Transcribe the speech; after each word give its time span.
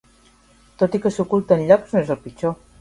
Tot 0.83 0.97
i 0.99 1.03
que 1.05 1.13
s'oculten 1.19 1.63
llocs, 1.71 1.95
no 1.95 2.05
és 2.05 2.13
el 2.19 2.23
pitjor. 2.27 2.61